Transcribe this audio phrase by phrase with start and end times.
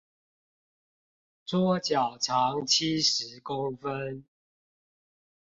[1.45, 4.25] 桌腳長七十公分